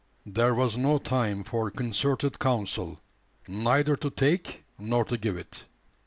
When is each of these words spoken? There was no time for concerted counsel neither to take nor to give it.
There 0.25 0.55
was 0.55 0.77
no 0.77 0.97
time 0.97 1.43
for 1.43 1.69
concerted 1.69 2.39
counsel 2.39 2.99
neither 3.47 3.95
to 3.97 4.09
take 4.09 4.63
nor 4.79 5.05
to 5.05 5.15
give 5.15 5.37
it. 5.37 5.65